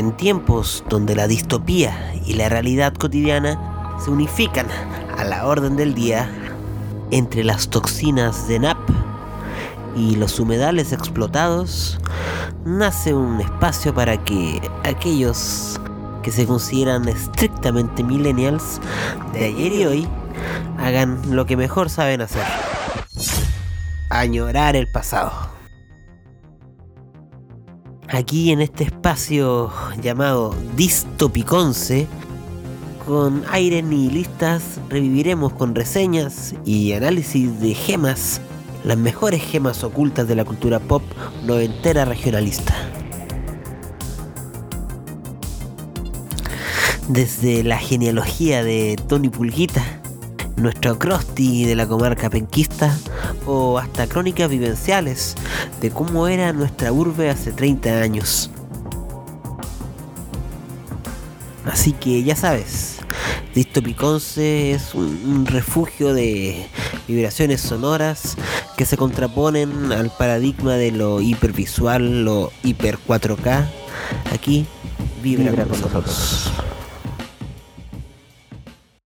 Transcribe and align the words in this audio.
En 0.00 0.16
tiempos 0.16 0.82
donde 0.88 1.14
la 1.14 1.28
distopía 1.28 2.14
y 2.24 2.32
la 2.32 2.48
realidad 2.48 2.94
cotidiana 2.94 3.98
se 4.02 4.10
unifican 4.10 4.66
a 5.18 5.24
la 5.24 5.46
orden 5.46 5.76
del 5.76 5.92
día, 5.92 6.26
entre 7.10 7.44
las 7.44 7.68
toxinas 7.68 8.48
de 8.48 8.60
NAP 8.60 8.78
y 9.94 10.16
los 10.16 10.40
humedales 10.40 10.94
explotados, 10.94 12.00
nace 12.64 13.12
un 13.12 13.42
espacio 13.42 13.92
para 13.92 14.16
que 14.24 14.62
aquellos 14.84 15.78
que 16.22 16.30
se 16.30 16.46
consideran 16.46 17.06
estrictamente 17.06 18.02
millennials 18.02 18.80
de 19.34 19.44
ayer 19.44 19.72
y 19.74 19.84
hoy 19.84 20.08
hagan 20.78 21.20
lo 21.36 21.44
que 21.44 21.58
mejor 21.58 21.90
saben 21.90 22.22
hacer. 22.22 22.46
Añorar 24.08 24.76
el 24.76 24.88
pasado. 24.88 25.59
Aquí 28.12 28.50
en 28.50 28.60
este 28.60 28.82
espacio 28.82 29.70
llamado 30.02 30.52
Distopiconce, 30.76 32.08
con 33.06 33.44
aires 33.48 33.84
nihilistas 33.84 34.80
reviviremos 34.88 35.52
con 35.52 35.76
reseñas 35.76 36.56
y 36.64 36.92
análisis 36.92 37.60
de 37.60 37.72
gemas, 37.72 38.40
las 38.82 38.98
mejores 38.98 39.40
gemas 39.42 39.84
ocultas 39.84 40.26
de 40.26 40.34
la 40.34 40.44
cultura 40.44 40.80
pop 40.80 41.04
noventera 41.44 42.04
regionalista. 42.04 42.74
Desde 47.06 47.62
la 47.62 47.78
genealogía 47.78 48.64
de 48.64 48.96
Tony 49.06 49.28
Pulguita, 49.28 49.99
nuestro 50.60 50.98
Krusty 50.98 51.64
de 51.64 51.74
la 51.74 51.86
comarca 51.86 52.30
penquista, 52.30 52.96
o 53.46 53.78
hasta 53.78 54.06
crónicas 54.06 54.48
vivenciales 54.48 55.34
de 55.80 55.90
cómo 55.90 56.28
era 56.28 56.52
nuestra 56.52 56.92
urbe 56.92 57.30
hace 57.30 57.52
30 57.52 58.00
años. 58.00 58.50
Así 61.64 61.92
que 61.92 62.22
ya 62.22 62.36
sabes, 62.36 62.98
Distopiconce 63.54 64.72
es 64.72 64.94
un, 64.94 65.20
un 65.26 65.46
refugio 65.46 66.14
de 66.14 66.66
vibraciones 67.08 67.60
sonoras 67.60 68.36
que 68.76 68.86
se 68.86 68.96
contraponen 68.96 69.92
al 69.92 70.10
paradigma 70.10 70.74
de 70.74 70.92
lo 70.92 71.20
hipervisual, 71.20 72.24
lo 72.24 72.52
hiper 72.62 72.98
4K. 73.06 73.68
Aquí 74.32 74.66
vibra, 75.22 75.50
Vibra 75.50 75.64
con 75.64 75.80
con 75.80 75.92
nosotros. 75.92 76.50